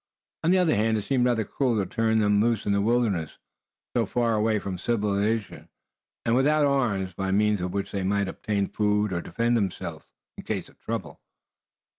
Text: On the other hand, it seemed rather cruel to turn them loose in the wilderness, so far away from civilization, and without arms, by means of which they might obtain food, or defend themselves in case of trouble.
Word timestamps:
On 0.43 0.49
the 0.49 0.57
other 0.57 0.73
hand, 0.73 0.97
it 0.97 1.03
seemed 1.03 1.25
rather 1.27 1.43
cruel 1.45 1.77
to 1.77 1.85
turn 1.87 2.17
them 2.21 2.41
loose 2.41 2.65
in 2.65 2.71
the 2.71 2.81
wilderness, 2.81 3.37
so 3.95 4.07
far 4.07 4.33
away 4.33 4.57
from 4.57 4.79
civilization, 4.79 5.69
and 6.25 6.35
without 6.35 6.65
arms, 6.65 7.13
by 7.13 7.29
means 7.29 7.61
of 7.61 7.71
which 7.71 7.91
they 7.91 8.01
might 8.01 8.27
obtain 8.27 8.65
food, 8.67 9.13
or 9.13 9.21
defend 9.21 9.55
themselves 9.55 10.07
in 10.39 10.43
case 10.43 10.69
of 10.69 10.79
trouble. 10.81 11.21